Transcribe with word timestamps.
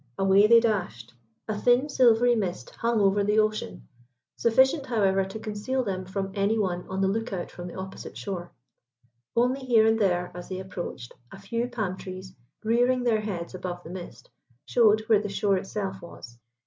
Away 0.17 0.47
they 0.47 0.59
dashed. 0.59 1.13
A 1.47 1.55
thin 1.55 1.87
silvery 1.87 2.33
mist 2.33 2.71
hung 2.71 2.99
over 2.99 3.23
the 3.23 3.37
ocean; 3.37 3.87
sufficient, 4.35 4.87
however, 4.87 5.23
to 5.25 5.37
conceal 5.37 5.83
them 5.83 6.05
from 6.05 6.31
any 6.33 6.57
one 6.57 6.87
on 6.89 7.01
the 7.01 7.07
lookout 7.07 7.59
on 7.59 7.67
the 7.67 7.75
opposite 7.75 8.17
shore. 8.17 8.51
Only 9.35 9.59
here 9.59 9.85
and 9.85 9.99
there, 9.99 10.31
as 10.33 10.49
they 10.49 10.57
approached, 10.57 11.13
a 11.31 11.37
few 11.39 11.67
palm 11.67 11.97
trees, 11.97 12.33
rearing 12.63 13.03
their 13.03 13.21
heads 13.21 13.53
above 13.53 13.83
the 13.83 13.91
mist, 13.91 14.31
showed 14.65 15.01
where 15.01 15.21
the 15.21 15.29
shore 15.29 15.57
itself 15.57 16.01
was. 16.01 16.39